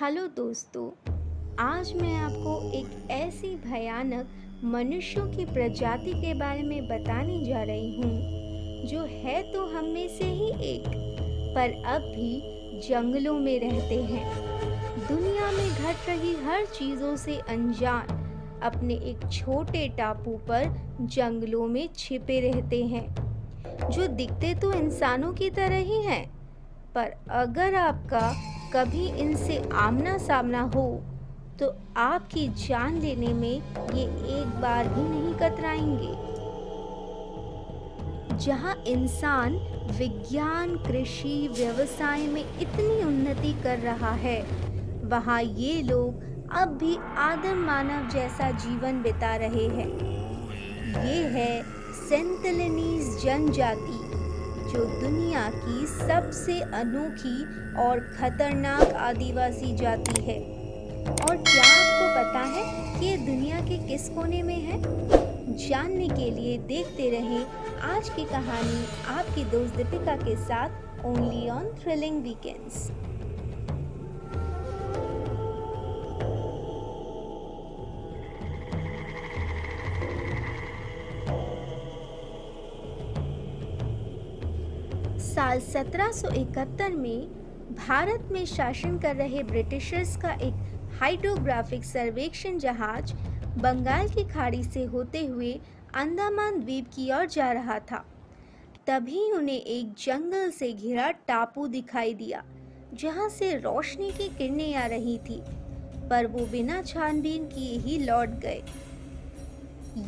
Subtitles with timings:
[0.00, 0.88] Hello दोस्तों,
[1.58, 7.96] आज मैं आपको एक ऐसी भयानक मनुष्यों की प्रजाति के बारे में बताने जा रही
[7.96, 10.88] हूँ, जो है तो हम में से ही एक,
[11.54, 18.60] पर अब भी जंगलों में रहते हैं। दुनिया में घट रही हर चीज़ों से अनजान
[18.62, 20.74] अपने एक छोटे टापू पर
[21.06, 23.08] जंगलों में छिपे रहते हैं,
[23.90, 26.24] जो दिखते तो इंसानों की तरह ही हैं,
[26.94, 28.30] पर अगर आपका
[28.72, 30.86] कभी इनसे आमना सामना हो
[31.60, 33.62] तो आपकी जान लेने में
[33.94, 36.14] ये एक बार भी नहीं कतराएँगे।
[38.36, 39.54] जहाँ इंसान
[39.98, 44.40] विज्ञान, कृषि, व्यवसाय में इतनी उन्नति कर रहा है,
[45.04, 49.88] वहाँ ये लोग अब भी आदम मानव जैसा जीवन बिता रहे हैं।
[51.06, 51.62] ये है
[52.08, 54.15] सेंतलिनीज जनजाति।
[54.76, 57.42] जो दुनिया की सबसे अनोखी
[57.82, 60.38] और खतरनाक आदिवासी जाति है।
[61.06, 62.64] और क्या आपको पता है
[62.98, 64.80] कि ये दुनिया के किस कोने में है?
[65.58, 67.46] जानने के लिए देखते रहें
[67.92, 68.84] आज की कहानी
[69.16, 72.88] आपकी दोस्त दीपिका के साथ ओनली ऑन थ्रिलिंग वीकेंड्स
[85.46, 90.54] साल 1771 में भारत में शासन कर रहे ब्रिटिशर्स का एक
[91.00, 93.12] हाइड्रोग्राफिक सर्वेक्षण जहाज़
[93.58, 95.52] बंगाल की खाड़ी से होते हुए
[95.94, 98.04] अंडमान द्वीप की ओर जा रहा था।
[98.86, 102.42] तभी उन्हें एक जंगल से घिरा टापू दिखाई दिया,
[102.94, 105.40] जहाँ से रोशनी की किरणें आ रही थी,
[106.10, 108.62] पर वो बिना छानबीन किए ही लौट गए।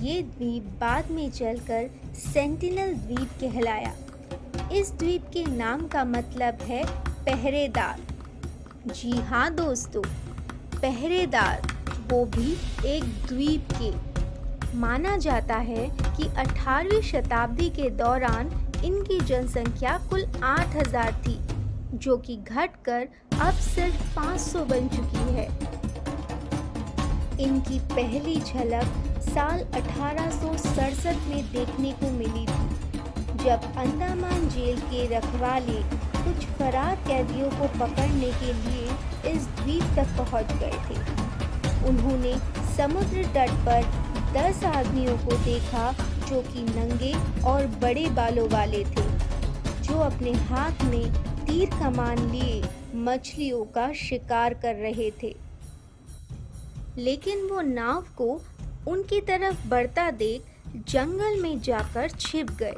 [0.03, 1.91] ये द्वीप बाद में चलकर
[2.25, 3.95] सेंटिनल द्वीप कहलाया।
[4.73, 6.85] इस द्वीप के नाम का मतलब है
[7.25, 8.01] पहरेदार।
[8.87, 10.03] जी हाँ दोस्तों,
[10.75, 11.63] पहरेदार
[12.11, 12.53] वो भी
[12.87, 18.51] एक द्वीप के। माना जाता है कि 18वीं शताब्दी के दौरान
[18.85, 21.39] इनकी जनसंख्या कुल 8000 थी,
[21.95, 23.09] जो कि घटकर
[23.41, 25.47] अब सिर्फ़ 500 बन चुकी है।
[27.41, 32.78] इनकी पहली झलक साल अठारह सौ सड़सठ में देखने को मिली थी।
[33.39, 35.83] जब अंडमान जेल के रखवाले
[36.19, 41.29] कुछ फरार कैदियों को पकड़ने के लिए इस द्वीप तक पहुँच गए थे।
[41.89, 42.35] उन्होंने
[42.77, 43.83] समुद्र तट पर
[44.33, 45.93] दस आदमियों को देखा
[46.29, 49.07] जो कि नंगे और बड़े बालों वाले थे,
[49.83, 51.13] जो अपने हाथ में
[51.47, 52.63] तीर कमान लिए
[52.95, 55.35] मछलियों का शिकार कर रहे थे।
[56.99, 58.41] लेकिन वो नाव को
[58.89, 60.43] उनकी तरफ़ बढ़ता देख
[60.89, 62.75] जंगल में जाकर छिप गए।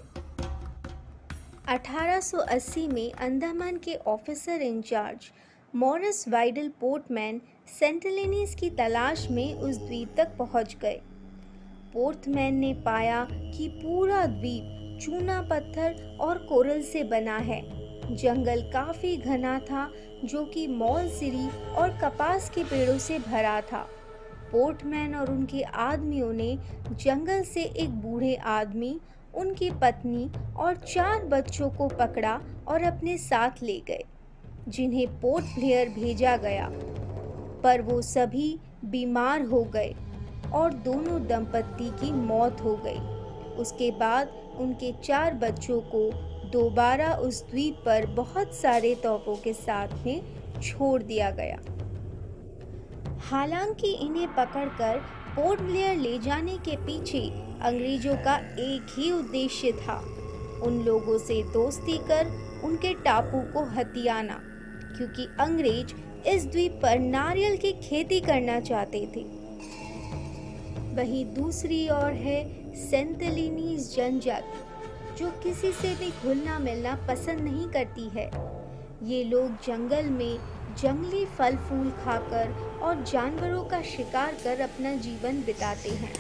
[1.71, 5.31] 1880 में अंडमान के officer incharge
[5.75, 7.41] Maurice Vidal Portman
[7.79, 11.01] Sentinelese की तलाश में उस द्वीप तक पहुँच गए।
[11.93, 17.63] पोर्टमैन ने पाया कि पूरा द्वीप चूना पत्थर और कोरल से बना है।
[18.17, 19.93] जंगल काफ़ी घना था,
[20.25, 23.87] जो कि मॉल सिरी और कपास के पेड़ों से भरा था।
[24.53, 26.59] पोर्टमैन और उनके आदमियों ने
[26.91, 29.01] जंगल से एक बूढ़े आदमी
[29.35, 34.05] उनकी पत्नी और चार बच्चों को पकड़ा और अपने साथ ले गए,
[34.69, 36.71] जिन्हें पोर्ट ब्लेयर भेजा गया।
[37.63, 39.95] पर वो सभी बीमार हो गए
[40.53, 43.01] और दोनों दंपत्ति की मौत हो गई।
[43.55, 44.29] उसके बाद
[44.61, 46.11] उनके चार बच्चों को
[46.51, 50.23] दोबारा उस द्वीप पर बहुत सारे तोपों के साथ में
[50.63, 51.59] छोड़ दिया गया।
[53.21, 57.21] हालाँकि इन्हें पकड़कर पोर्ट ब्लेयर ले जाने के पीछे
[57.63, 59.97] अंग्रेज़ों का एक ही उद्देश्य था,
[60.63, 62.31] उन लोगों से दोस्ती कर
[62.65, 64.41] उनके टापू को हथियाना,
[64.97, 65.95] क्योंकि अंग्रेज़
[66.29, 69.25] इस द्वीप पर नारियल की खेती करना चाहते थे।
[70.95, 72.43] वही दूसरी ओर है
[72.81, 74.59] सेंतलिनीज जनजाति,
[75.19, 78.31] जो किसी से भी घुलना मिलना पसंद नहीं करती है।
[79.05, 80.39] ये लोग जंगल में
[80.75, 86.13] जंगली फल फूल खाकर और जानवरों का शिकार कर अपना जीवन बिताते हैं।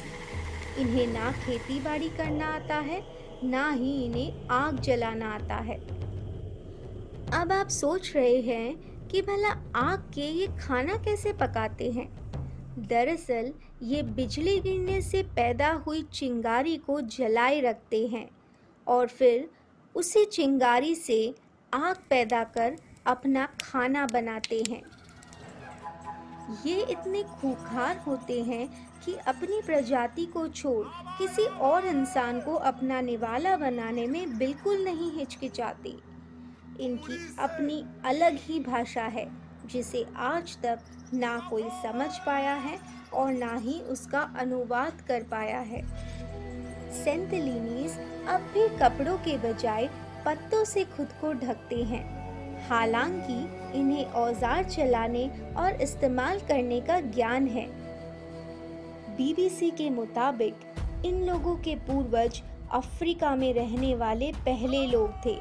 [0.78, 3.02] इन्हें ना खेती बाड़ी करना आता है,
[3.44, 5.76] ना ही इन्हें आग जलाना आता है।
[7.32, 12.20] अब आप सोच रहे हैं कि भला आग के ये खाना कैसे पकाते हैं?
[12.78, 13.52] दरअसल,
[13.82, 18.30] ये बिजली गिरने से पैदा हुई चिंगारी को जलाए रखते हैं
[18.86, 19.50] और फिर
[19.94, 21.34] उसी चिंगारी से
[21.74, 22.76] आग पैदा कर
[23.06, 24.82] अपना खाना बनाते हैं।
[26.66, 28.68] ये इतने खूखार होते हैं
[29.04, 30.86] कि अपनी प्रजाति को छोड़
[31.18, 35.96] किसी और इंसान को अपना निवाला बनाने में बिल्कुल नहीं हिचकिचाते।
[36.80, 39.28] इनकी अपनी अलग ही भाषा है,
[39.66, 40.78] जिसे आज तक
[41.14, 42.78] ना कोई समझ पाया है
[43.14, 45.82] और ना ही उसका अनुवाद कर पाया है।
[47.04, 47.98] सेंतलिनीज
[48.28, 49.90] अब भी कपड़ों के बजाय
[50.26, 52.19] पत्तों से खुद को ढकते हैं।
[52.70, 55.28] हालाँकि इन्हें औज़ार चलाने
[55.58, 57.66] और इस्तेमाल करने का ज्ञान है।
[59.16, 60.54] बीबीसी के मुताबिक,
[61.06, 65.36] इन लोगों के पूर्वज अफ्रीका में रहने वाले पहले लोग थे,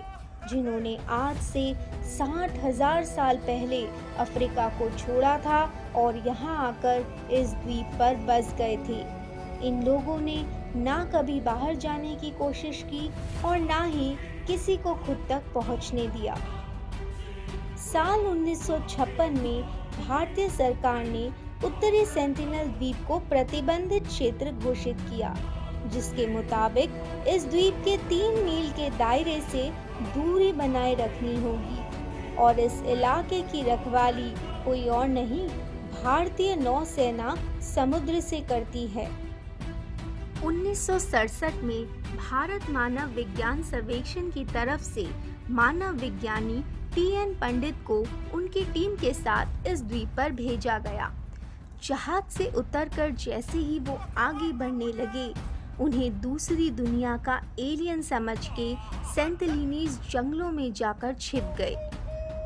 [0.50, 1.74] जिन्होंने आज से
[2.08, 3.84] साठ हज़ार साल पहले
[4.20, 5.62] अफ्रीका को छोड़ा था
[5.96, 9.02] और यहाँ आकर इस द्वीप पर बस गए थे।
[9.68, 10.44] इन लोगों ने
[10.76, 13.10] ना कभी बाहर जाने की कोशिश की
[13.46, 14.16] और ना ही
[14.48, 16.38] किसी को खुद तक पहुँचने दिया।
[17.90, 19.62] साल 1956 में
[20.00, 21.26] भारतीय सरकार ने
[21.66, 25.34] उत्तरी सेंटिनल द्वीप को प्रतिबंधित क्षेत्र घोषित किया,
[25.94, 29.70] जिसके मुताबिक इस द्वीप के तीन मील के दायरे से
[30.14, 34.30] दूरी बनाए रखनी होगी और इस इलाके की रखवाली
[34.66, 35.48] कोई और नहीं,
[35.94, 39.10] भारतीय नौसेना समुद्र से करती है।
[40.46, 41.86] उन्नीस सौ सड़सठ में
[42.18, 45.08] भारत मानव विज्ञान सर्वेक्षण की तरफ़ से
[45.52, 46.64] मानव विज्ञानी
[46.96, 47.98] टी एन पंडित को
[48.34, 51.12] उनकी टीम के साथ इस द्वीप पर भेजा गया।
[51.84, 55.34] जहाज़ से उतरकर जैसे ही वो आगे बढ़ने लगे,
[55.84, 58.74] उन्हें दूसरी दुनिया का एलियन समझ के
[59.16, 61.76] सेंतलिनीज जंगलों में जाकर छिप गए।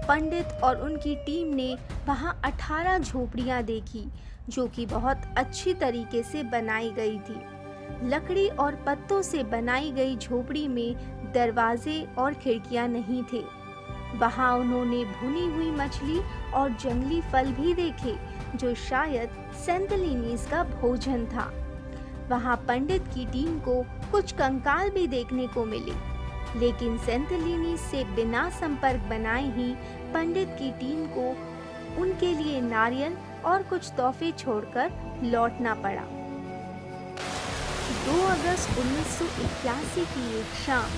[0.07, 4.05] पंडित और उनकी टीम ने वहाँ 18 झोपड़ियाँ देखी,
[4.49, 7.41] जो कि बहुत अच्छी तरीके से बनाई गई थी।
[8.09, 10.95] लकड़ी और पत्तों से बनाई गई झोपड़ी में
[11.33, 13.62] दरवाजे और खिड़कियाँ नहीं थे।
[14.15, 16.19] वहाँ उन्होंने भुनी हुई मछली
[16.53, 18.15] और जंगली फल भी देखे,
[18.57, 19.29] जो शायद
[19.65, 21.51] सेंतलिनीज का भोजन था।
[22.29, 23.81] वहाँ पंडित की टीम को
[24.11, 25.93] कुछ कंकाल भी देखने को मिले,
[26.59, 29.71] लेकिन सेंतलिनी से बिना संपर्क बनाए ही
[30.13, 31.29] पंडित की टीम को
[32.01, 34.91] उनके लिए नारियल और कुछ तोहफे छोड़कर
[35.23, 36.03] लौटना पड़ा।
[38.05, 40.89] 2 अगस्त 1981 की एक शाम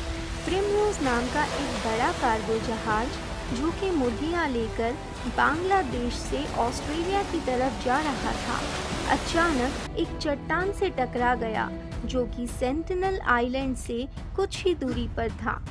[0.45, 3.07] प्रिमरोज नाम का एक बड़ा कार्गो जहाज़
[3.55, 4.91] जो कि मुर्गियाँ लेकर
[5.37, 8.59] बांग्लादेश से ऑस्ट्रेलिया की तरफ़ जा रहा था।
[9.13, 11.69] अचानक एक चट्टान से टकरा गया,
[12.05, 15.65] जो कि सेंटिनल आइलैंड से कुछ ही दूरी पर था।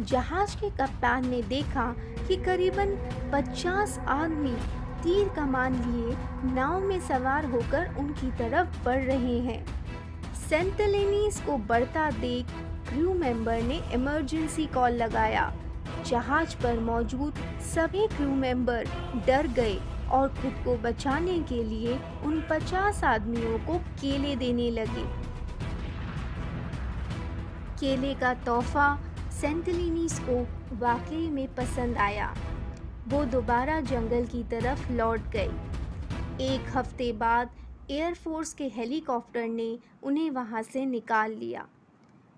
[0.00, 1.94] जहाज़ के कप्तान ने देखा
[2.28, 2.96] कि करीबन
[3.32, 4.54] 50 आदमी
[5.02, 6.16] तीर कमान लिए
[6.54, 9.64] नाव में सवार होकर उनकी तरफ़ बढ़ रहे हैं।
[10.48, 12.46] सेंटलिनीस को बढ़ता देख
[12.94, 15.52] क्रू मेंबर ने इमरजेंसी कॉल लगाया।
[16.06, 18.86] जहाज़ पर मौजूद सभी क्रू मेंबर
[19.26, 19.78] डर गए
[20.12, 25.04] और खुद को बचाने के लिए उन पचास आदमियों को केले देने लगे।
[27.80, 28.86] केले का तोहफा
[29.40, 30.40] सेंटलिनीस को
[30.76, 32.34] वाकई में पसंद आया।
[33.08, 35.50] वो दोबारा जंगल की तरफ़ लौट गए।
[36.44, 37.50] एक हफ़्ते बाद
[37.90, 41.66] एयरफोर्स के हेलीकॉप्टर ने उन्हें वहाँ से निकाल लिया।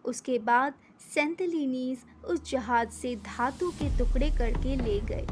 [0.06, 0.74] उसके बाद
[1.14, 5.26] सेंटलिनीज उस जहाज़ से धातु के टुकड़े करके ले गए।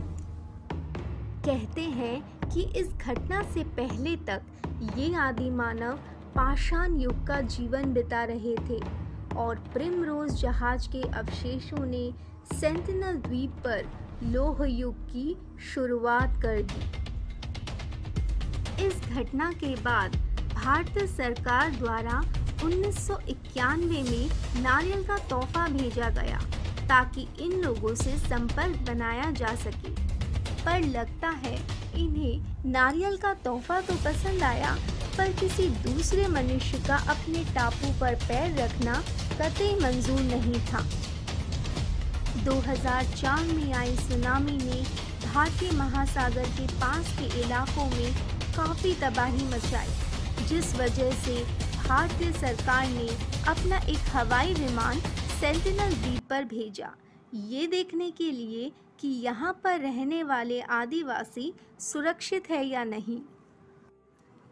[1.44, 4.42] कहते हैं कि इस घटना से पहले तक
[4.96, 5.98] ये आदि मानव
[6.34, 8.78] पाषाण युग का जीवन बिता रहे थे
[9.36, 12.10] और प्रिमरोज जहाज़ के अवशेषों ने
[12.52, 13.80] सेंटिनल द्वीप पर
[14.24, 15.36] लोह युग की
[15.74, 16.82] शुरुआत कर दी।
[18.86, 20.16] इस घटना के बाद
[20.54, 22.22] भारत सरकार द्वारा
[22.64, 26.38] 1991 में नारियल का तोहफा भेजा गया
[26.88, 29.90] ताकि इन लोगों से संपर्क बनाया जा सके।
[30.64, 31.54] पर लगता है
[31.96, 34.72] इन्हें नारियल का तोहफा तो पसंद आया,
[35.18, 38.94] पर किसी दूसरे मनुष्य का अपने टापू पर पैर रखना
[39.40, 40.80] कतई मंजूर नहीं था।
[42.44, 44.82] 2004 में आई सुनामी ने
[45.26, 48.10] भारतीय महासागर के पास के इलाकों में
[48.56, 51.36] काफ़ी तबाही मचाई, जिस वजह से
[51.86, 53.08] भारतीय सरकार ने
[53.48, 54.98] अपना एक हवाई विमान
[55.40, 56.88] सेंटिनल द्वीप पर भेजा।
[57.34, 63.18] ये देखने के लिए कि यहाँ पर रहने वाले आदिवासी सुरक्षित है या नहीं।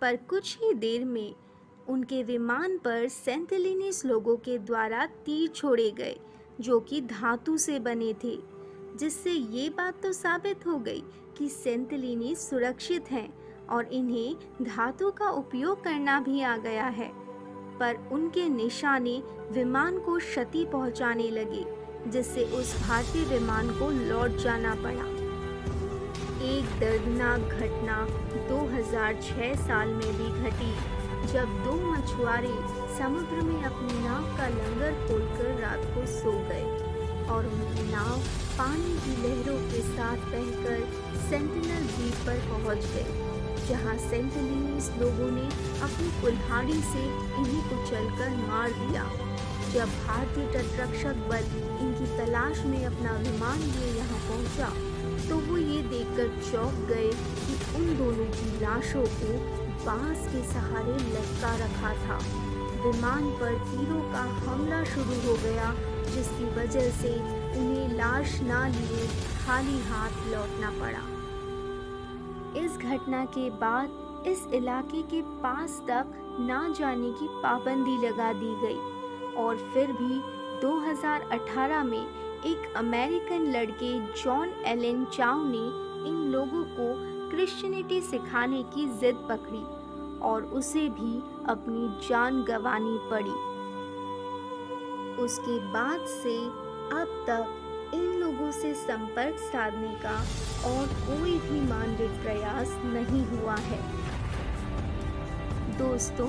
[0.01, 1.35] पर कुछ ही देर में
[1.89, 6.17] उनके विमान पर सेंटिलिनिस लोगों के द्वारा तीर छोड़े गए,
[6.61, 8.37] जो कि धातु से बने थे,
[8.99, 11.03] जिससे ये बात तो साबित हो गई
[11.39, 13.29] कि सेंटिलिनी सुरक्षित हैं
[13.69, 17.22] और इन्हें धातु का उपयोग करना भी आ गया है।
[17.81, 21.65] पर उनके निशाने विमान को क्षति पहुँचाने लगे,
[22.11, 25.11] जिससे उस भारतीय विमान को लौट जाना पड़ा।
[26.45, 27.97] एक दर्दनाक घटना
[28.49, 30.73] 2006 साल में भी घटी,
[31.33, 32.55] जब दो मछुआरे
[32.99, 36.91] समुद्र में अपनी नाव का लंगर खोलकर रात को सो गए
[37.33, 38.19] और उनकी नाव
[38.57, 40.81] पानी की लहरों के साथ बहकर
[41.29, 45.47] सेंटिनल द्वीप पर पहुँच गई। जहाँ सेंटिनीज लोगों ने
[45.83, 49.05] अपनी कुल्हाड़ी से इन्हीं इन्हें कुचलकर मार दिया।
[49.73, 51.45] जब भारतीय तटरक्षक बल
[51.83, 54.69] इनकी तलाश में अपना विमान लिए यहाँ पहुँचा
[55.29, 59.39] तो वो ये देखकर चौंक गए कि उन दोनों की लाशों को
[59.85, 62.19] बाँस के सहारे लटका रखा था।
[62.85, 65.73] विमान पर तीरों का हमला शुरू हो गया,
[66.15, 67.15] जिसकी वजह से
[67.61, 69.07] उन्हें लाश ना लिए
[69.47, 71.12] खाली हाथ लौटना पड़ा।
[72.57, 78.55] इस घटना के बाद इस इलाके के पास तक ना जाने की पाबंदी लगा दी
[78.63, 78.79] गई
[79.43, 80.21] और फिर भी
[80.61, 82.07] 2018 में
[82.47, 83.93] एक अमेरिकन लड़के
[84.23, 85.65] जॉन एलन चाउ ने
[86.09, 86.93] इन लोगों को
[87.31, 89.65] क्रिश्चियनिटी सिखाने की जिद पकड़ी
[90.21, 91.17] और उसे भी
[91.49, 93.37] अपनी जान गंवानी पड़ी।
[95.23, 96.37] उसके बाद से
[96.97, 97.59] अब तक
[98.43, 100.15] लोगों से संपर्क साधने का
[100.69, 103.79] और कोई भी मानवीय प्रयास नहीं हुआ है।
[105.79, 106.27] दोस्तों,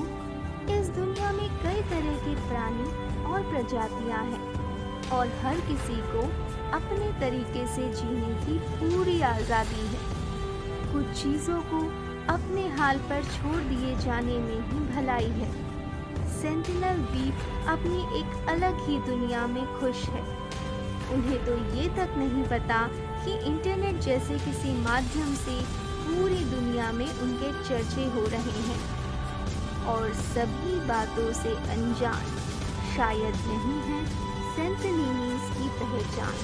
[0.74, 2.86] इस दुनिया में कई तरह के प्राणी
[3.24, 6.22] और प्रजातियाँ हैं और हर किसी को
[6.78, 10.00] अपने तरीके से जीने की पूरी आज़ादी है।
[10.92, 11.82] कुछ चीज़ों को
[12.34, 15.52] अपने हाल पर छोड़ दिए जाने में ही भलाई है।
[16.40, 20.43] सेंटिनल द्वीप अपनी एक अलग ही दुनिया में खुश है।
[21.12, 22.86] उन्हें तो ये तक नहीं पता
[23.24, 25.60] कि इंटरनेट जैसे किसी माध्यम से
[26.06, 28.80] पूरी दुनिया में उनके चर्चे हो रहे हैं।
[29.86, 32.24] और सभी बातों से अनजान,
[32.96, 34.04] शायद नहीं है
[34.56, 36.36] सेंटनीनीज की पहचान।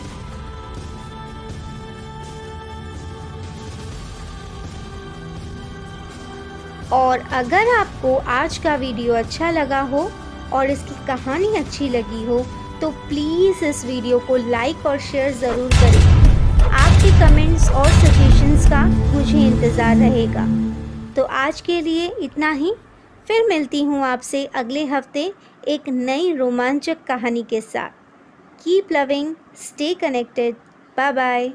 [6.93, 10.11] और अगर आपको आज का वीडियो अच्छा लगा हो
[10.53, 12.39] और इसकी कहानी अच्छी लगी हो
[12.81, 18.85] तो प्लीज़ इस वीडियो को लाइक और शेयर ज़रूर करें। आपके कमेंट्स और सजेशंस का
[18.87, 20.47] मुझे इंतज़ार रहेगा।
[21.17, 22.73] तो आज के लिए इतना ही।
[23.27, 25.33] फिर मिलती हूँ आपसे अगले हफ़्ते
[25.69, 27.91] एक नई रोमांचक कहानी के साथ।
[28.65, 30.55] Keep loving stay connected
[30.97, 31.53] bye bye